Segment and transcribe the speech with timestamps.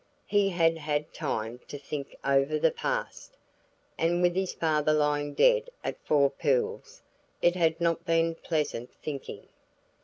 [0.25, 3.37] He had had time to think over the past,
[3.99, 7.03] and with his father lying dead at Four Pools,
[7.39, 9.45] it had not been pleasant thinking.